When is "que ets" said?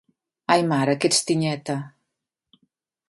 1.03-1.21